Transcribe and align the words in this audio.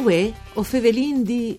Uè, 0.00 0.32
o 0.54 0.62
fevelin 0.62 1.22
di... 1.22 1.58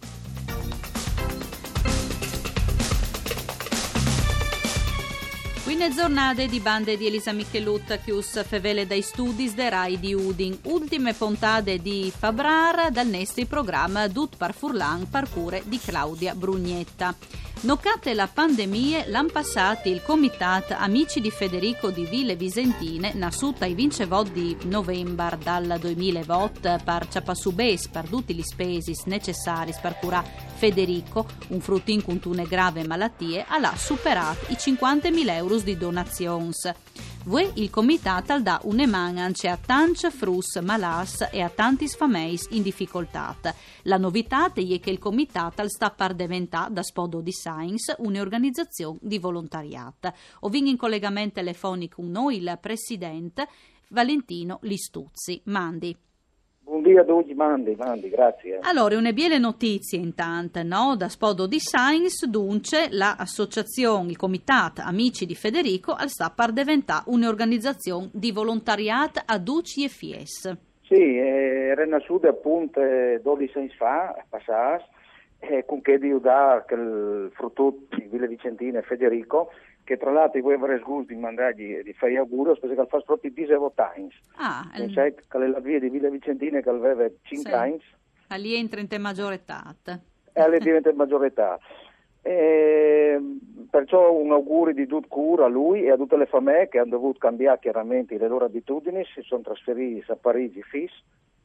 Quine 5.71 5.93
giornate 5.93 6.47
di 6.47 6.59
bande 6.59 6.97
di 6.97 7.07
Elisa 7.07 7.31
Michelutta 7.31 7.95
chius 7.95 8.43
fevele 8.45 8.85
dai 8.85 9.01
studi 9.01 9.54
de 9.54 9.69
Rai 9.69 9.97
di 10.01 10.13
Udin. 10.13 10.59
Ultime 10.63 11.13
puntate 11.13 11.77
di 11.77 12.11
Fabrar 12.13 12.91
dal 12.91 13.07
nesti 13.07 13.45
programma 13.45 14.10
Dut 14.10 14.36
par 14.36 14.54
Furlan 14.54 15.07
parcure 15.10 15.63
di 15.63 15.79
Claudia 15.79 16.36
Brugnetta. 16.36 17.15
Noccate 17.63 18.15
la 18.15 18.27
pandemia, 18.27 19.04
l'an 19.07 19.32
passati 19.32 19.89
il 19.89 20.01
Comitat 20.01 20.71
Amici 20.71 21.21
di 21.21 21.29
Federico 21.29 21.91
di 21.91 22.05
Ville 22.05 22.35
Visentine, 22.35 23.13
nassuta 23.13 23.65
i 23.65 23.75
vincevot 23.75 24.32
di 24.32 24.57
novembre 24.63 25.38
dal 25.41 25.77
2020 25.79 26.60
per 26.83 27.07
ciapassubes 27.07 27.88
per 27.88 28.07
tutti 28.07 28.33
gli 28.33 28.41
spesi 28.41 28.93
necessari 29.05 29.74
per 29.79 29.96
curare 29.99 30.49
Federico, 30.55 31.27
un 31.49 31.60
fruttin 31.60 32.03
con 32.03 32.19
tune 32.19 32.45
grave 32.45 32.85
malattie, 32.85 33.45
ha 33.47 33.75
superato 33.75 34.45
i 34.49 34.55
50.000 34.55 35.30
euro 35.30 35.58
di 35.64 35.78
donazioni. 35.78 36.52
Vue 37.23 37.52
il 37.56 37.69
comitato 37.69 38.39
dà 38.39 38.59
un'emanance 38.64 39.47
a 39.47 39.58
tanti 39.58 40.09
frus 40.09 40.56
malas 40.58 41.30
e 41.31 41.42
a 41.42 41.50
tanti 41.50 41.88
sfameis 41.88 42.47
in 42.52 42.64
difficoltà. 42.64 43.36
La 43.83 43.97
novità 43.97 44.52
è 44.52 44.80
che 44.80 44.89
il 44.89 44.97
comitato 44.97 45.67
sta 45.67 45.92
per 45.92 46.13
diventare, 46.13 46.73
da 46.73 46.83
spodo 46.83 47.22
di 47.22 47.31
Science, 47.31 47.95
un'organizzazione 48.00 48.97
di 49.02 49.19
volontariato. 49.19 50.13
Ovin 50.41 50.67
in 50.67 50.77
collegamento 50.77 51.35
telefonico 51.35 52.02
con 52.02 52.09
noi 52.09 52.38
il 52.38 52.57
presidente 52.59 53.47
Valentino 53.89 54.59
Listuzzi. 54.61 55.41
Mandi. 55.45 55.95
Buongiorno 56.72 57.02
a 57.02 57.03
tutti, 57.03 57.33
mandi, 57.33 57.75
mandi, 57.75 58.08
grazie. 58.08 58.59
Allora, 58.61 58.97
una 58.97 59.11
biele 59.11 59.38
notizie 59.38 60.00
intanto, 60.00 60.64
no? 60.64 60.95
Da 60.95 61.09
Spodo 61.09 61.45
di 61.45 61.59
Science, 61.59 62.30
dunque, 62.30 62.88
l'associazione, 62.91 64.11
il 64.11 64.16
comitato 64.16 64.81
Amici 64.81 65.25
di 65.25 65.36
Federico, 65.36 65.91
al 65.91 66.08
sta 66.08 66.31
per 66.33 66.53
diventare 66.53 67.03
un'organizzazione 67.08 68.09
di 68.13 68.31
volontariato 68.31 69.19
a 69.25 69.38
Duci 69.38 69.83
e 69.83 69.89
Fies. 69.89 70.58
Sì, 70.83 70.95
eh, 70.95 71.67
era 71.72 71.83
nascuta 71.83 72.30
appunto 72.30 72.80
12 73.22 73.58
anni 73.58 73.69
fa, 73.75 74.16
passati, 74.30 74.85
eh, 75.39 75.66
con 75.66 75.81
che 75.81 76.00
di 76.00 76.08
che 76.08 76.73
il 76.73 77.31
frutto 77.33 77.80
di 77.89 78.08
Ville 78.09 78.30
Vicentina 78.30 78.81
Federico, 78.81 79.52
che 79.92 79.97
tra 79.97 80.11
l'altro 80.11 80.39
voi 80.39 80.53
avrei 80.53 80.80
sgusto 80.80 81.14
di 81.14 81.20
mandargli 81.20 81.81
di 81.81 81.94
fare 81.94 82.16
auguri 82.16 82.58
perché 82.58 82.75
che 82.75 82.86
fa 82.88 83.00
proprio 83.00 83.30
19 83.30 83.73
Times. 83.75 84.16
Ah, 84.36 84.72
il... 84.78 84.94
sai 84.94 85.14
che 85.14 85.38
la 85.38 85.59
via 85.59 85.80
di 85.80 85.89
Ville 85.89 86.09
Vicentina 86.09 86.61
che 86.61 86.70
aveva 86.70 87.09
5 87.22 87.52
anni. 87.52 87.80
Sì. 87.80 88.39
Lì 88.39 88.56
entra 88.56 88.80
in 88.80 88.88
te 88.88 88.97
maggiore 88.97 89.36
età. 89.36 89.75
E 90.31 90.50
lì 90.50 90.59
diventa 90.59 90.89
in 90.89 90.95
maggiore 90.95 91.28
età. 91.28 91.59
E 92.22 93.19
perciò 93.69 94.14
un 94.14 94.31
augurio 94.31 94.73
di 94.73 94.88
tutta 94.88 95.08
cura 95.09 95.45
a 95.45 95.50
lui 95.50 95.84
e 95.84 95.92
a 95.92 95.97
tutte 95.97 96.16
le 96.16 96.25
famiglie 96.25 96.69
che 96.69 96.80
hanno 96.80 96.92
dovuto 96.92 97.19
cambiare 97.19 97.59
chiaramente 97.59 98.17
le 98.17 98.30
loro 98.30 98.45
abitudini, 98.45 99.03
si 99.14 99.22
sono 99.23 99.42
trasferiti 99.42 100.09
a 100.09 100.16
Parigi 100.16 100.62
FIS 100.62 100.92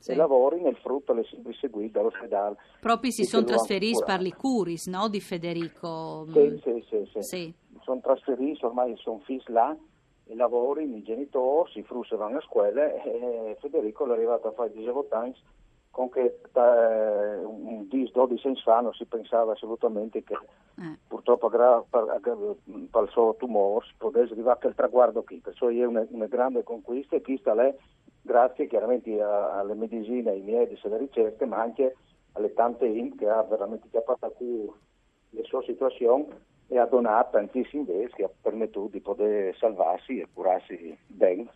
sì. 0.06 0.12
e 0.12 0.14
lavori 0.14 0.60
nel 0.60 0.76
frutto 0.76 1.12
alle 1.12 1.24
semplici 1.24 1.66
guide 1.68 1.98
all'ospedale. 1.98 2.56
Proprio 2.80 3.10
si 3.10 3.24
sono 3.24 3.44
trasferiti 3.44 4.02
per 4.04 4.20
i 4.22 4.32
curis 4.32 4.86
no, 4.86 5.08
di 5.08 5.20
Federico? 5.20 6.26
Sì, 6.32 6.60
sì, 6.62 6.84
sì. 6.88 7.08
sì. 7.12 7.22
sì. 7.22 7.54
Sono 7.82 8.00
trasferiti, 8.00 8.64
ormai 8.64 8.96
sono 8.96 9.20
FIS 9.24 9.46
là, 9.48 9.76
i 10.28 10.34
lavori, 10.34 10.84
i 10.84 11.02
genitori, 11.02 11.70
si 11.72 11.82
frusse 11.82 12.16
vanno 12.16 12.38
a 12.38 12.42
scuola 12.42 12.92
e 13.02 13.56
Federico 13.60 14.06
è 14.06 14.12
arrivato 14.12 14.48
a 14.48 14.52
fare 14.52 14.72
18 14.72 15.14
anni 15.14 15.34
con 15.90 16.10
che 16.10 16.40
eh, 16.52 17.38
un 17.42 17.86
10-12 17.90 18.46
anni 18.46 18.60
fa 18.62 18.80
non 18.80 18.92
si 18.92 19.06
pensava 19.06 19.52
assolutamente 19.52 20.22
che 20.22 20.34
eh. 20.34 20.98
purtroppo 21.08 21.48
per, 21.48 21.84
per, 21.88 22.20
per, 22.20 23.02
il 23.02 23.08
suo 23.10 23.34
tumore 23.38 23.86
potesse 23.96 24.34
arrivare 24.34 24.58
al 24.68 24.74
traguardo 24.74 25.22
qui, 25.22 25.38
perciò 25.38 25.68
è 25.68 25.84
una, 25.86 26.04
una 26.10 26.26
grande 26.26 26.62
conquista 26.64 27.16
e 27.16 27.22
chi 27.22 27.38
sta 27.38 27.54
lì 27.54 27.74
grazie 28.26 28.66
chiaramente 28.66 29.22
a, 29.22 29.58
alle 29.58 29.74
medicine, 29.74 30.30
ai 30.30 30.42
medici, 30.42 30.86
alle 30.86 30.98
ricerche, 30.98 31.46
ma 31.46 31.62
anche 31.62 31.96
alle 32.32 32.52
tante 32.52 32.84
IM 32.84 33.16
che 33.16 33.28
ha 33.28 33.42
veramente 33.42 33.88
chiappato 33.88 34.26
a 34.26 34.30
cui 34.30 34.70
le 35.30 35.42
sue 35.44 35.62
situazioni 35.64 36.26
e 36.68 36.78
ha 36.78 36.84
donato 36.84 37.30
tantissimi 37.38 37.86
invece 37.88 38.14
che 38.16 38.24
ha 38.24 38.30
permesso 38.42 38.88
di 38.90 39.00
poter 39.00 39.56
salvarsi 39.56 40.20
e 40.20 40.28
curarsi 40.32 40.98
bene 41.06 41.46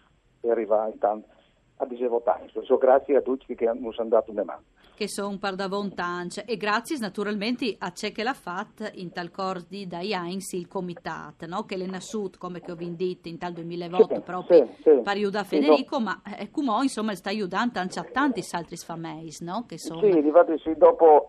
e 0.40 0.50
arrivare 0.50 0.92
intanto 0.92 1.28
a 1.76 1.86
disevotanza. 1.86 2.62
So, 2.62 2.78
grazie 2.78 3.16
a 3.16 3.22
tutti 3.22 3.54
che 3.54 3.66
hanno 3.66 3.92
dato 4.04 4.30
una 4.30 4.44
mano. 4.44 4.62
Che 5.00 5.08
sono 5.08 5.38
par 5.38 5.54
da 5.54 5.66
vontanza 5.66 6.44
e 6.44 6.58
grazie 6.58 6.98
naturalmente 6.98 7.74
a 7.78 7.90
ciò 7.90 8.10
che 8.12 8.22
l'ha 8.22 8.34
fatto 8.34 8.84
in 8.96 9.12
tal 9.12 9.30
cordi 9.30 9.86
da 9.86 10.00
Heinz 10.00 10.52
il 10.52 10.68
comitato, 10.68 11.46
no? 11.46 11.64
che 11.64 11.78
l'è 11.78 11.86
nasciuto 11.86 12.36
come 12.38 12.60
che 12.60 12.70
ho 12.70 12.76
detto 12.76 13.28
in 13.28 13.38
tal 13.38 13.54
2008 13.54 14.14
sì, 14.14 14.20
proprio 14.20 14.66
sì, 14.66 14.82
sì. 14.82 15.00
per 15.02 15.14
aiutare 15.14 15.46
Federico, 15.46 15.96
no. 15.96 16.04
ma 16.04 16.20
eh, 16.36 16.50
come 16.50 16.82
insomma 16.82 17.14
sta 17.14 17.30
aiutando 17.30 17.78
anche 17.78 17.98
a 17.98 18.04
tanti 18.12 18.44
altri 18.50 18.76
famiglie, 18.76 19.32
no? 19.40 19.64
Che 19.66 19.78
sono... 19.78 20.02
Sì, 20.02 20.18
infatti 20.18 20.58
sì, 20.58 20.74
dopo 20.76 21.28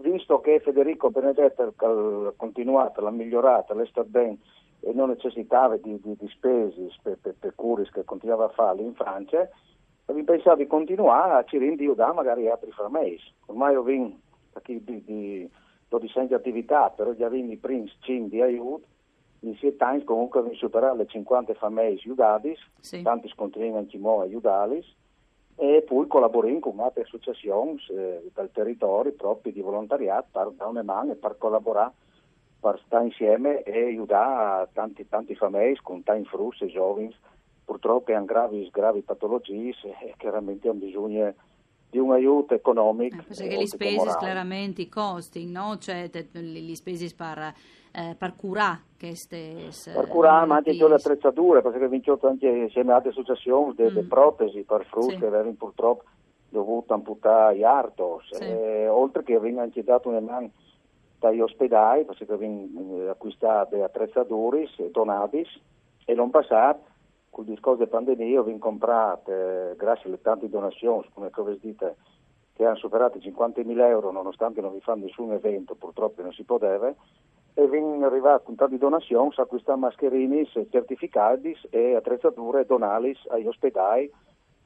visto 0.00 0.40
che 0.40 0.60
Federico 0.60 1.10
Benedetto 1.10 1.74
ha 1.76 2.32
continuato, 2.34 3.02
l'ha 3.02 3.10
migliorata, 3.10 3.74
l'è 3.74 3.84
stato 3.84 4.08
bene 4.08 4.38
e 4.80 4.94
non 4.94 5.10
necessitava 5.10 5.76
di, 5.76 6.00
di, 6.00 6.16
di 6.18 6.28
spese 6.28 6.88
per, 7.02 7.18
per, 7.20 7.34
per 7.38 7.54
curis 7.54 7.90
che 7.90 8.04
continuava 8.04 8.46
a 8.46 8.54
farli 8.54 8.84
in 8.84 8.94
Francia, 8.94 9.46
pensavo 10.24 10.56
di 10.56 10.66
continuare 10.66 11.32
a 11.32 11.44
ci 11.44 11.58
da 11.94 12.12
magari 12.12 12.48
altri 12.48 12.70
farmesi. 12.70 13.32
Ormai 13.46 13.74
ho 13.74 13.82
vinto 13.82 14.18
di, 14.64 14.82
di, 14.84 15.04
di 15.04 15.50
12 15.88 16.18
anni 16.18 16.28
di 16.28 16.34
attività, 16.34 16.90
però 16.90 17.12
già 17.12 17.28
vinto 17.28 17.52
i 17.52 17.56
primi 17.56 17.90
5 18.00 18.28
di 18.28 18.40
aiuto, 18.40 18.86
in 19.40 19.56
7 19.56 19.82
anni 19.84 20.04
comunque 20.04 20.40
ho 20.40 20.54
superato 20.54 20.96
le 20.96 21.06
50 21.06 21.54
farmesi 21.54 22.06
aiutati, 22.06 22.56
sì. 22.80 23.02
tanti 23.02 23.32
continuano 23.34 23.78
anche 23.78 23.98
a 23.98 24.22
aiutarli, 24.22 24.84
e 25.56 25.82
poi 25.86 26.06
collaboriamo 26.06 26.60
con 26.60 26.80
altre 26.80 27.02
associazioni 27.02 27.76
eh, 27.90 28.30
del 28.32 28.50
territorio 28.52 29.12
proprio 29.12 29.52
di 29.52 29.60
volontariato 29.60 30.28
per 30.30 30.50
dare 30.50 30.70
una 30.70 30.82
mano 30.82 31.12
e 31.12 31.16
per 31.16 31.36
collaborare 31.38 31.92
per 32.58 32.80
stare 32.84 33.04
insieme 33.04 33.62
e 33.62 33.84
aiutare 33.84 34.68
tanti, 34.72 35.06
tanti 35.08 35.34
famiglie 35.36 35.78
con 35.82 36.02
tanti 36.02 36.28
frutti 36.28 36.64
e 36.64 36.68
giovani 36.68 37.14
purtroppo 37.66 38.14
hanno 38.14 38.24
gravi, 38.24 38.70
gravi 38.72 39.02
patologie 39.02 39.74
e 40.00 40.14
chiaramente 40.16 40.68
hanno 40.68 40.78
bisogno 40.78 41.34
di 41.90 41.98
un 41.98 42.12
aiuto 42.12 42.54
economico. 42.54 43.16
Eh, 43.16 43.34
perché 43.34 43.60
gli 43.60 43.66
spesi 43.66 44.16
chiaramente, 44.18 44.82
i 44.82 44.88
costi, 44.88 45.44
no? 45.46 45.76
cioè 45.78 46.08
gli 46.32 46.74
spesi 46.76 47.12
per, 47.14 47.52
eh, 47.92 48.14
per 48.16 48.34
curare 48.36 48.82
queste 48.98 49.68
Per 49.92 50.08
curare, 50.08 50.46
ma 50.46 50.56
anche 50.56 50.72
le 50.72 50.94
attrezzature, 50.94 51.60
perché 51.60 51.88
vincito 51.88 52.26
anche 52.26 52.48
insieme 52.48 52.90
ad 52.90 52.96
altre 52.98 53.10
associazioni 53.10 53.74
delle 53.74 54.02
mm. 54.02 54.08
protesi 54.08 54.62
per 54.62 54.86
frutti 54.86 55.14
sì. 55.14 55.18
che 55.18 55.26
avevano 55.26 55.54
purtroppo 55.58 56.04
dovuto 56.48 56.94
amputare 56.94 57.56
gli 57.56 57.64
artos, 57.64 58.28
sì. 58.30 58.42
e, 58.44 58.86
oltre 58.86 59.24
che 59.24 59.34
avevano 59.34 59.62
anche 59.62 59.82
dato 59.82 60.08
una 60.08 60.20
mano 60.20 60.50
dagli 61.18 61.40
ospedali, 61.40 62.04
perché 62.04 62.24
avevano 62.30 62.68
eh, 62.98 63.08
acquistato 63.08 63.82
attrezzature 63.82 64.68
donati 64.92 65.44
e 66.04 66.14
non 66.14 66.30
passato 66.30 66.94
col 67.36 67.44
discorso 67.44 67.84
della 67.84 67.90
pandemia 67.90 68.40
ho 68.40 68.58
comprato, 68.58 69.30
eh, 69.30 69.74
grazie 69.76 70.08
alle 70.08 70.22
tante 70.22 70.48
donazioni, 70.48 71.06
come 71.12 71.30
dite, 71.60 71.96
che 72.54 72.64
hanno 72.64 72.76
superato 72.76 73.18
i 73.18 73.20
50.000 73.20 73.78
euro 73.88 74.10
nonostante 74.10 74.62
non 74.62 74.72
vi 74.72 74.80
fanno 74.80 75.04
nessun 75.04 75.32
evento, 75.32 75.74
purtroppo 75.74 76.22
non 76.22 76.32
si 76.32 76.44
poteva, 76.44 76.88
e 76.88 77.66
vengono 77.68 78.06
arrivati 78.06 78.44
con 78.46 78.54
tante 78.54 78.78
donazioni, 78.78 79.28
a 79.36 79.42
acquistare 79.42 79.78
mascherini, 79.78 80.48
certificati 80.70 81.54
e 81.68 81.94
attrezzature 81.94 82.64
donali 82.64 83.14
agli 83.28 83.46
ospedali 83.46 84.10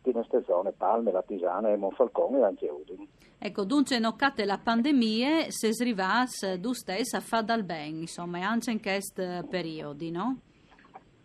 di 0.03 0.12
queste 0.12 0.44
zone, 0.47 0.71
Palme, 0.71 1.11
La 1.11 1.23
Tisana, 1.23 1.77
Monfalcone 1.77 2.39
e 2.39 2.44
anche 2.44 2.69
Udine. 2.69 3.09
Ecco, 3.37 3.65
dunque, 3.65 3.99
noccate 3.99 4.44
la 4.44 4.61
pandemia, 4.62 5.50
se 5.50 5.73
srivas, 5.73 6.61
tu 6.61 6.73
stessa 6.73 7.19
fa 7.19 7.43
dal 7.43 7.65
bene, 7.65 8.03
insomma, 8.03 8.47
anche 8.47 8.71
in 8.71 8.81
questi 8.81 9.25
periodi, 9.49 10.12
no? 10.12 10.43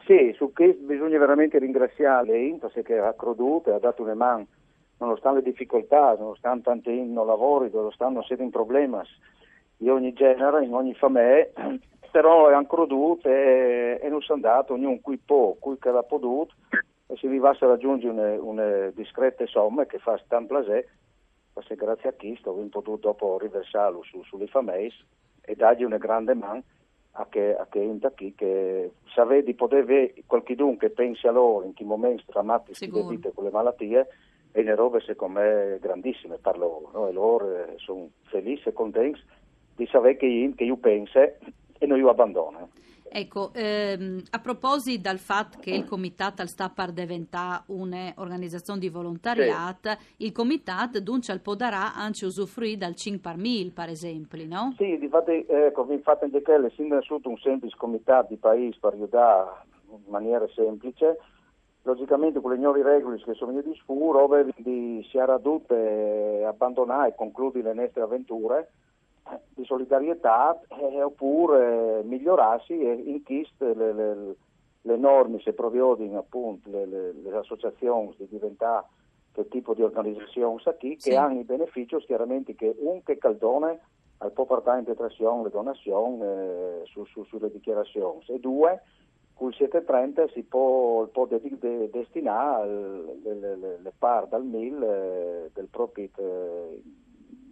Sì, 0.06 0.34
su 0.38 0.54
questo 0.54 0.84
bisogna 0.86 1.18
veramente 1.18 1.58
ringraziare 1.58 2.38
l'Intos 2.38 2.74
che 2.84 3.00
ha 3.00 3.14
creduto 3.14 3.72
e 3.72 3.74
ha 3.74 3.80
dato 3.80 4.04
una 4.04 4.14
mano, 4.14 4.46
nonostante 5.00 5.40
le 5.42 5.50
difficoltà, 5.50 6.16
nonostante 6.16 6.64
tanti 6.64 7.04
non 7.04 7.26
lavori, 7.26 7.72
nonostante 7.74 8.22
siete 8.22 8.44
in 8.44 8.52
problemi 8.52 9.00
di 9.76 9.90
ogni 9.90 10.14
genere, 10.14 10.64
in 10.64 10.76
ogni 10.76 10.94
famiglia, 10.94 11.48
però 12.12 12.50
hanno 12.50 12.68
creduto 12.68 13.28
e, 13.28 14.00
e 14.00 14.08
non 14.10 14.22
sono 14.22 14.36
andato, 14.44 14.74
ognuno 14.74 15.00
qui 15.02 15.18
può, 15.18 15.56
qui 15.58 15.76
che 15.80 15.90
l'ha 15.90 16.04
potuto, 16.04 16.54
e 17.08 17.16
se 17.16 17.28
vi 17.28 17.40
va 17.40 17.50
a 17.50 17.66
raggiungere 17.66 18.38
una, 18.38 18.92
discreta 18.94 19.44
somma 19.48 19.86
che 19.86 19.98
fa 19.98 20.22
placer, 20.28 20.86
perché 21.52 21.74
grazie 21.74 22.10
a 22.10 22.14
questo 22.14 22.52
ho 22.52 22.68
potuto 22.70 23.08
dopo 23.08 23.40
riversarlo 23.40 24.04
su, 24.04 24.22
sulle 24.22 24.46
famiglie 24.46 24.94
e 25.42 25.56
dargli 25.56 25.84
una 25.84 25.98
grande 25.98 26.36
mano 26.36 26.62
a 27.18 27.28
che, 27.30 27.56
a 27.56 27.66
che 27.70 27.82
entra 27.82 28.12
qui, 28.12 28.34
che 28.36 28.92
sapere 29.14 29.44
di 29.44 29.54
poter 29.54 29.84
avere 29.84 30.14
qualcuno 30.26 30.76
che 30.78 30.90
pensi 30.90 31.28
a 31.28 31.32
loro 31.32 31.66
in 31.66 31.74
quei 31.74 31.88
momenti 31.88 32.24
drammatici 32.28 32.90
di 32.90 33.02
vita 33.08 33.30
con 33.34 33.46
le 33.46 33.52
malattie, 33.52 34.08
e 34.52 34.64
le 34.64 34.74
robe 34.74 35.02
secondo 35.02 35.42
me 35.42 35.78
grandissime 35.82 36.38
per 36.38 36.58
loro, 36.58 36.90
no? 36.94 37.08
e 37.10 37.12
loro 37.12 37.54
eh, 37.54 37.74
sono 37.76 38.08
felici 38.24 38.70
e 38.70 38.74
contenti 38.74 39.20
di 39.76 39.86
sapere 39.88 40.16
che 40.16 40.26
io, 40.26 40.54
che 40.56 40.64
io 40.64 40.78
penso 40.78 41.20
e 41.20 41.86
non 41.86 41.98
io 41.98 42.10
abbandono. 42.10 42.70
Ecco, 43.18 43.52
ehm, 43.54 44.24
a 44.32 44.40
proposito 44.40 45.08
del 45.08 45.20
fatto 45.20 45.58
che 45.62 45.70
il 45.70 45.86
Comitato 45.86 46.46
sta 46.48 46.68
per 46.68 46.92
diventare 46.92 47.64
un'organizzazione 47.68 48.78
di 48.78 48.90
volontariato, 48.90 49.92
sì. 49.92 50.26
il 50.26 50.34
Comitato 50.34 51.00
dunque 51.00 51.32
al 51.32 51.40
podarà 51.40 51.96
anche 51.96 52.26
usufruire 52.26 52.76
dal 52.76 52.94
5 52.94 53.22
per 53.22 53.40
1000, 53.40 53.72
per 53.72 53.88
esempio, 53.88 54.46
no? 54.46 54.74
Sì, 54.76 55.00
infatti, 55.02 55.46
ecco, 55.48 55.88
infatti 55.92 56.26
anche 56.26 56.42
quello, 56.42 56.66
essendo 56.66 57.00
un 57.24 57.38
semplice 57.38 57.78
comitato 57.78 58.34
di 58.34 58.36
paese 58.36 58.80
per 58.82 58.92
aiutare 58.92 59.64
in 59.92 60.12
maniera 60.12 60.46
semplice, 60.54 61.18
logicamente 61.84 62.42
con 62.42 62.52
le 62.52 62.58
nuove 62.58 62.84
regole 62.84 63.16
che 63.24 63.34
sono 63.36 63.52
venute 63.52 63.70
di 63.70 63.78
sfuro, 63.78 64.30
si 64.62 65.18
era 65.18 65.40
tutte 65.40 66.44
abbandonare 66.46 67.12
e 67.12 67.16
concludere 67.16 67.74
le 67.74 67.82
nostre 67.82 68.02
avventure 68.02 68.72
di 69.54 69.66
solidarietà 69.66 70.60
eh, 70.68 71.02
oppure 71.02 72.04
migliorarsi 72.04 72.74
e 72.80 72.94
in 72.94 73.24
chist 73.24 73.60
le, 73.60 73.94
le, 73.94 74.36
le 74.82 74.98
norme 74.98 75.40
se 75.40 75.54
provvedano 75.54 76.20
appunto 76.20 76.70
le, 76.70 76.86
le, 76.86 77.14
le, 77.14 77.38
associazioni 77.38 78.14
di 78.18 78.28
diventare 78.28 78.86
che 79.32 79.48
tipo 79.48 79.74
di 79.74 79.82
organizzazione 79.82 80.60
sa 80.60 80.76
chi 80.76 80.96
sì. 81.00 81.10
che 81.10 81.16
hanno 81.16 81.40
i 81.40 81.44
benefici 81.44 81.98
chiaramente 82.06 82.56
che 82.56 82.76
un 82.78 83.02
che 83.04 83.18
caldone 83.18 83.80
al 84.20 84.32
può 84.32 84.46
portare 84.46 84.80
in 84.80 84.86
detrazione 84.86 85.44
le 85.44 85.50
donazioni 85.50 86.22
eh, 86.22 86.82
su, 86.86 87.04
su, 87.06 87.24
sulle 87.24 87.52
dichiarazioni 87.52 88.24
e 88.28 88.40
due 88.40 88.82
col 89.34 89.54
730 89.54 90.30
si 90.30 90.44
può, 90.44 91.06
può 91.08 91.26
de, 91.26 91.42
de, 91.60 91.90
destinare 91.90 92.68
le, 93.22 93.34
le, 93.34 93.80
le, 93.82 93.94
par 93.98 94.28
dal 94.28 94.46
MIL 94.46 94.82
eh, 94.82 95.52
del 95.54 95.68
profit 95.70 96.18
eh, 96.18 96.82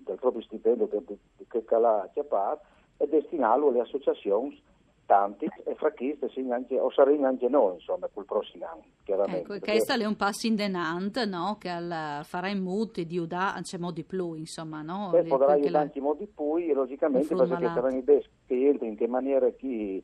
del 0.05 0.17
proprio 0.17 0.41
stipendio 0.41 0.87
che, 0.87 1.01
che 1.47 1.63
cala 1.63 2.03
a 2.03 2.59
e 2.97 3.07
destinarlo 3.07 3.69
alle 3.69 3.81
associazioni 3.81 4.61
tanti 5.05 5.47
e 5.65 5.75
fra 5.75 5.91
chi 5.91 6.17
anche, 6.49 6.79
o 6.79 6.89
saranno 6.91 7.27
anche 7.27 7.49
noi 7.49 7.75
insomma 7.75 8.07
quel 8.11 8.25
prossimo 8.25 8.65
anno 8.65 8.83
chiaramente 9.03 9.53
ecco, 9.53 9.65
questo 9.65 9.93
è 9.93 10.05
un 10.05 10.15
passo 10.15 10.47
indenante 10.47 11.25
no? 11.25 11.57
che 11.59 11.69
al, 11.69 12.21
farà 12.23 12.47
in 12.47 12.61
muti 12.61 13.05
di 13.05 13.17
udà 13.17 13.53
anche 13.53 13.77
modi 13.77 14.03
più 14.03 14.33
insomma 14.35 14.81
no? 14.81 15.11
e 15.13 15.23
potrà 15.23 15.53
aiutare 15.53 15.85
anche 15.85 15.99
modi 15.99 16.25
più 16.25 16.57
e 16.57 16.73
logicamente 16.73 17.35
perché 17.35 17.65
saranno 17.65 17.97
idee 17.97 18.23
che 18.47 18.67
entri 18.67 18.87
in 18.87 18.95
che 18.95 19.07
maniera 19.07 19.49
chi 19.49 20.01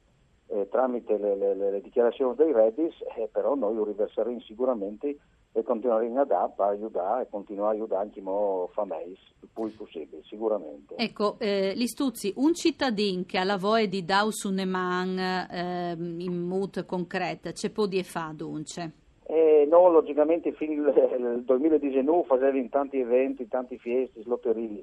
eh, 0.47 0.67
tramite 0.69 1.17
le, 1.17 1.35
le, 1.35 1.55
le, 1.55 1.81
dichiarazioni 1.81 2.35
dei 2.35 2.51
redditi 2.51 2.95
eh, 3.17 3.29
però 3.31 3.55
noi 3.55 3.75
lo 3.75 3.85
riverseremo 3.85 4.41
sicuramente 4.41 5.17
e 5.59 5.63
continueremo 5.63 6.21
ad 6.21 6.31
aiutare 6.57 7.23
e 7.23 7.27
continuare 7.29 7.75
a 7.75 7.79
aiutare 7.79 8.01
anche 8.01 8.19
i 8.19 8.23
famiglie 8.71 9.17
il 9.41 9.49
più 9.53 9.75
possibile, 9.75 10.21
sicuramente. 10.23 10.95
Ecco, 10.95 11.37
eh, 11.39 11.73
Listuzzi, 11.75 12.33
un 12.37 12.53
cittadino 12.53 13.23
che 13.25 13.37
ha 13.37 13.43
la 13.43 13.57
voglia 13.57 13.85
di 13.85 14.03
dare 14.03 14.31
su 14.31 14.49
Neman 14.51 15.19
eh, 15.19 15.95
in 15.97 16.47
mood 16.47 16.85
concreto, 16.85 17.51
c'è 17.51 17.69
può 17.69 17.85
di 17.85 18.03
fare 18.03 18.35
dunque? 18.35 18.91
Eh, 19.25 19.67
no, 19.69 19.89
logicamente 19.89 20.51
fin 20.53 20.71
il 20.71 21.43
2019 21.45 22.23
facevi 22.25 22.69
tanti 22.69 22.99
eventi, 22.99 23.47
tanti 23.47 23.77
fiesti, 23.77 24.23
lotterie. 24.25 24.81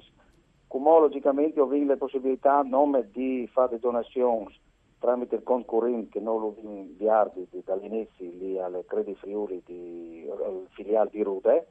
Come 0.67 0.99
logicamente 0.99 1.59
ho 1.59 1.63
avuto 1.63 1.85
le 1.85 1.97
possibilità 1.97 2.61
non 2.61 3.07
di 3.11 3.47
fare 3.51 3.79
donazioni 3.79 4.65
tramite 4.99 5.35
il 5.35 5.43
conto 5.43 5.65
corrente 5.67 6.09
che 6.09 6.19
noi 6.19 6.39
lo 6.39 6.55
inviamo 6.61 7.31
dall'inizio 7.63 8.31
lì 8.31 8.59
alle 8.59 8.85
Credi 8.85 9.15
Friuli 9.15 9.61
di, 9.65 10.27
al 10.29 10.65
filiale 10.69 11.09
di 11.11 11.23
Rude 11.23 11.67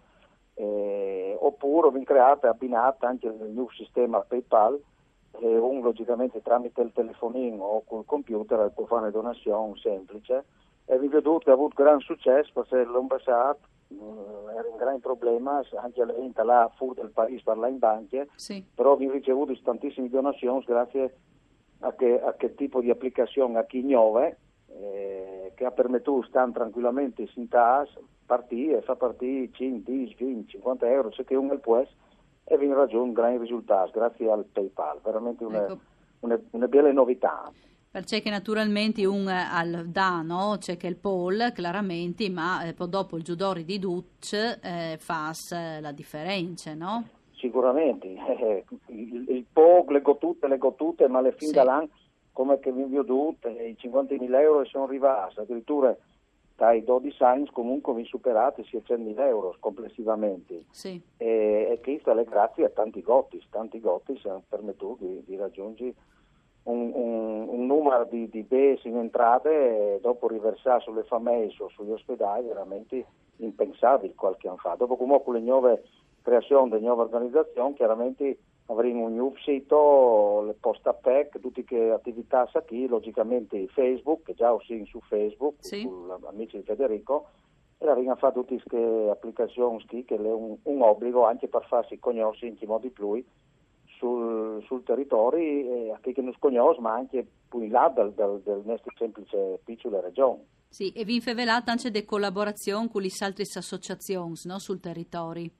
eh, 0.54 1.36
oppure 1.38 1.88
abbiamo 1.88 2.04
creato 2.04 2.46
e 2.46 2.48
abbinato 2.48 3.04
anche 3.06 3.26
il 3.26 3.50
nuovo 3.50 3.70
sistema 3.70 4.20
PayPal 4.20 4.80
e 5.38 5.58
un 5.58 5.82
logicamente 5.82 6.40
tramite 6.40 6.80
il 6.80 6.92
telefonino 6.92 7.62
o 7.62 7.82
col 7.84 8.04
computer 8.06 8.70
può 8.74 8.86
fare 8.86 9.02
una 9.02 9.10
donazione 9.10 9.76
semplice 9.76 10.44
e 10.86 10.94
abbiamo 10.94 11.14
veduto 11.14 11.44
che 11.44 11.50
ha 11.50 11.54
avuto 11.54 11.82
gran 11.82 12.00
successo 12.00 12.50
perché 12.54 12.88
passato 13.06 13.58
eh, 13.88 14.54
era 14.56 14.68
un 14.68 14.76
gran 14.76 15.00
problema 15.00 15.62
anche 15.82 16.00
all'ente 16.00 16.42
là 16.42 16.70
fuori 16.76 17.00
del 17.00 17.10
paese 17.10 17.42
per 17.44 17.58
là 17.58 17.68
in 17.68 17.78
banche 17.78 18.28
sì. 18.36 18.64
però 18.74 18.92
abbiamo 18.92 19.12
ricevuto 19.12 19.54
tantissime 19.62 20.08
donazioni 20.08 20.64
grazie 20.64 21.14
a 21.86 21.94
che, 21.94 22.20
a 22.20 22.34
che 22.34 22.54
tipo 22.54 22.80
di 22.80 22.90
applicazione 22.90 23.58
a 23.58 23.64
chi 23.64 23.82
nuove 23.82 24.38
eh, 24.68 25.52
che 25.54 25.64
ha 25.64 25.70
permesso 25.70 26.22
stare 26.24 26.52
tranquillamente 26.52 27.28
in 27.34 27.48
casa, 27.48 27.98
partire, 28.26 28.82
fa 28.82 28.96
partire 28.96 29.50
5, 29.52 29.92
10, 29.92 30.16
20, 30.18 30.50
50 30.50 30.90
euro, 30.90 31.12
se 31.12 31.24
che 31.24 31.36
uno 31.36 31.56
può 31.58 31.82
e 32.48 32.58
viene 32.58 32.74
raggiunto 32.74 33.20
grandi 33.20 33.38
risultati 33.38 33.92
grazie 33.92 34.30
al 34.30 34.44
PayPal, 34.44 35.00
veramente 35.02 35.44
una, 35.44 35.64
ecco. 35.64 35.78
una, 36.20 36.38
una 36.50 36.68
bella 36.68 36.92
novità. 36.92 37.50
Perché 37.90 38.20
che 38.20 38.28
naturalmente 38.28 39.06
un 39.06 39.26
al 39.26 39.86
da, 39.86 40.20
no? 40.20 40.56
c'è 40.58 40.76
che 40.76 40.86
il 40.86 40.96
Paul, 40.96 41.52
chiaramente, 41.54 42.28
ma 42.28 42.62
eh, 42.64 42.74
poi 42.74 42.90
dopo 42.90 43.16
il 43.16 43.22
giudori 43.22 43.64
di 43.64 43.78
Duc 43.78 44.32
eh, 44.32 44.98
fa 45.00 45.32
la 45.80 45.92
differenza, 45.92 46.74
no? 46.74 47.08
Sicuramente, 47.32 48.08
eh, 48.38 48.64
il, 48.98 49.44
POG 49.52 49.90
leggo 49.90 50.16
tutte, 50.16 50.48
leggo 50.48 50.74
tutte, 50.74 51.08
ma 51.08 51.18
alle 51.18 51.32
fine 51.32 51.50
sì. 51.50 51.56
dall'anno 51.56 51.88
come 52.36 52.58
che 52.58 52.70
vi 52.70 52.98
ho 52.98 53.02
detto, 53.02 53.48
i 53.48 53.74
50.000 53.80 54.40
euro 54.40 54.62
sono 54.66 54.84
arrivati, 54.84 55.40
addirittura 55.40 55.96
dai 56.54 56.84
12 56.84 57.22
anni 57.22 57.50
comunque 57.50 57.94
vi 57.94 58.04
superate 58.04 58.62
sia 58.64 58.80
100.000 58.86 59.18
euro 59.20 59.56
complessivamente. 59.58 60.64
Sì. 60.70 61.00
E, 61.16 61.68
e 61.70 61.80
questo 61.82 62.14
è 62.14 62.24
grazie 62.24 62.66
a 62.66 62.68
tanti 62.68 63.00
gotti, 63.00 63.42
tanti 63.48 63.80
gotti 63.80 64.20
hanno 64.24 64.42
permesso 64.46 64.98
di, 65.00 65.22
di 65.24 65.36
raggiungere 65.36 65.94
un, 66.64 66.90
un, 66.92 67.48
un, 67.48 67.66
numero 67.66 68.04
di, 68.04 68.28
di 68.28 68.42
besi 68.42 68.88
in 68.88 68.98
entrate 68.98 69.94
e 69.94 70.00
dopo 70.02 70.28
riversare 70.28 70.80
sulle 70.80 71.04
famiglie 71.04 71.54
o 71.58 71.70
sugli 71.70 71.92
ospedali 71.92 72.48
veramente 72.48 73.02
impensabile 73.36 74.14
qualche 74.14 74.48
anno 74.48 74.58
fa. 74.58 74.74
Dopo 74.74 74.96
comunque 74.96 75.32
le 75.32 75.40
nuove 75.40 75.84
creazione 76.20 76.76
di 76.76 76.84
nuova 76.84 77.04
organizzazione, 77.04 77.72
chiaramente 77.74 78.36
avremo 78.66 79.04
un 79.04 79.14
nuovo 79.14 79.36
sito, 79.38 80.42
le 80.46 80.54
posta 80.54 80.92
PEC, 80.92 81.40
tutte 81.40 81.64
le 81.68 81.92
attività 81.92 82.48
qui, 82.66 82.86
logicamente 82.86 83.66
Facebook, 83.68 84.22
che 84.24 84.34
già 84.34 84.52
ho 84.52 84.60
su 84.60 85.00
Facebook, 85.08 85.56
sì. 85.60 85.84
con 85.84 86.16
amici 86.26 86.56
di 86.56 86.64
Federico, 86.64 87.28
e 87.78 87.88
avremo 87.88 88.16
fatto 88.16 88.40
tutte 88.40 88.60
queste 88.62 89.10
applicazioni 89.10 89.84
che 89.86 90.16
è 90.16 90.18
un, 90.18 90.56
un, 90.62 90.82
obbligo 90.82 91.24
anche 91.24 91.46
per 91.46 91.64
farsi 91.66 91.98
conoscere 91.98 92.54
in 92.58 92.68
modo 92.68 92.88
più 92.88 93.22
sul, 93.98 94.62
sul 94.64 94.82
territorio, 94.82 95.92
a 95.94 95.98
chi 96.00 96.12
che 96.12 96.22
non 96.22 96.34
conosce, 96.38 96.80
ma 96.80 96.94
anche 96.94 97.26
più 97.48 97.60
in 97.60 97.70
là 97.70 97.92
del, 97.94 98.12
del, 98.12 98.40
del 98.42 98.62
nostro 98.64 98.92
semplice 98.96 99.60
piccolo 99.64 100.00
regione. 100.00 100.44
Sì, 100.68 100.90
e 100.90 101.04
vi 101.04 101.14
infevelate 101.14 101.70
anche 101.70 101.90
delle 101.90 102.04
collaborazioni 102.04 102.90
con 102.90 103.00
le 103.00 103.10
altre 103.20 103.44
associazioni 103.44 104.34
no, 104.44 104.58
sul 104.58 104.80
territorio? 104.80 105.50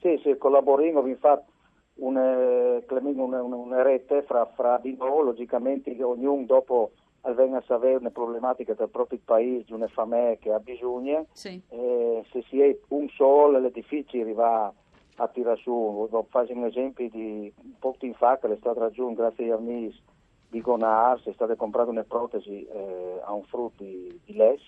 Sì, 0.00 0.20
sì, 0.22 0.36
collaboriamo, 0.38 1.04
infatti 1.06 1.54
una, 1.98 3.42
una, 3.42 3.56
una 3.56 3.82
rete 3.82 4.22
fra, 4.22 4.44
fra 4.46 4.78
di 4.78 4.96
noi, 4.96 5.24
logicamente 5.24 5.96
ognuno 6.02 6.44
dopo 6.44 6.92
venga 7.34 7.58
a 7.58 7.64
sapere 7.66 7.96
una 7.96 8.10
problematica 8.10 8.74
del 8.74 8.88
proprio 8.88 9.18
paese, 9.24 9.74
una 9.74 9.88
famiglia 9.88 10.36
che 10.36 10.52
ha 10.52 10.58
bisogno, 10.58 11.26
sì. 11.32 11.60
eh, 11.68 12.24
se 12.30 12.42
si 12.48 12.60
è 12.60 12.76
un 12.88 13.08
solo 13.08 13.64
è 13.64 13.70
difficile 13.70 14.22
arrivare 14.22 14.72
a 15.16 15.28
tirare 15.28 15.56
su. 15.56 16.08
Faccio 16.28 16.52
un 16.52 16.64
esempio 16.64 17.08
di 17.08 17.52
un 17.56 17.78
po' 17.78 17.96
in 18.00 18.14
fa 18.14 18.38
che 18.38 18.52
è 18.52 18.56
stato 18.56 18.78
raggiunto 18.78 19.22
grazie 19.22 19.50
a 19.50 19.56
amici 19.56 20.00
di 20.48 20.60
Gonar, 20.60 21.20
è 21.24 21.32
stata 21.32 21.56
comprata 21.56 21.90
una 21.90 22.04
protesi 22.04 22.64
eh, 22.64 23.20
a 23.24 23.32
un 23.32 23.42
frutto 23.44 23.82
di, 23.82 24.20
di 24.24 24.34
Les 24.34 24.60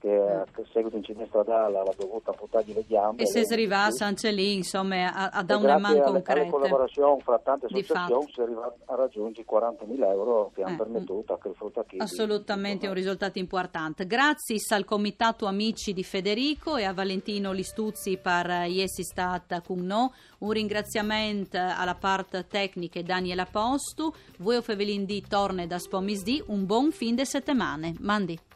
che 0.00 0.16
a 0.16 0.46
seguito 0.72 0.96
incidente 0.96 1.28
stradale 1.28 1.78
ha 1.78 1.94
dovuto 1.96 2.30
amputargli 2.30 2.72
le 2.72 2.84
gambe. 2.88 3.22
E 3.22 3.26
se 3.26 3.44
si 3.44 3.52
arriva 3.52 3.84
a 3.84 3.90
Sancelì, 3.90 4.54
insomma, 4.54 5.12
a, 5.12 5.28
a 5.28 5.42
dare 5.42 5.62
una 5.62 5.78
mano 5.78 6.00
concreta. 6.00 6.32
Grazie 6.32 6.50
collaborazione 6.50 7.22
fra 7.22 7.38
tante 7.38 7.66
associazioni 7.66 8.30
si 8.32 8.40
arriva 8.40 8.74
a 8.86 8.94
raggiungere 8.94 9.46
40.000 9.46 10.10
euro 10.10 10.50
che 10.54 10.62
eh. 10.62 10.64
hanno 10.64 10.76
permesso 10.76 11.38
che 11.40 11.52
frutta 11.54 11.84
chi. 11.84 11.98
Assolutamente 11.98 12.88
un 12.88 12.94
risultato 12.94 13.38
importante. 13.38 14.06
Grazie 14.06 14.56
al 14.70 14.84
Comitato 14.84 15.46
Amici 15.46 15.92
di 15.92 16.02
Federico 16.02 16.76
e 16.76 16.84
a 16.84 16.94
Valentino 16.94 17.52
Listuzzi 17.52 18.16
per 18.16 18.50
essere 18.50 19.04
stata 19.04 19.60
con 19.60 19.84
noi. 19.84 20.08
Un 20.38 20.50
ringraziamento 20.50 21.58
alla 21.58 21.94
parte 21.94 22.46
tecnica 22.46 23.02
Daniela 23.02 23.44
Postu. 23.44 24.10
Voi 24.38 24.56
o 24.56 24.62
Fevelin 24.62 25.04
di 25.04 25.22
torne 25.28 25.66
da 25.66 25.78
Spomisdi. 25.78 26.42
Un 26.46 26.64
buon 26.64 26.90
fin 26.90 27.14
de 27.14 27.26
settimane. 27.26 27.94
Mandi. 28.00 28.49